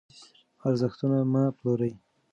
ارزښتونه 0.67 1.17
مه 1.33 1.43
پلورئ. 1.57 1.93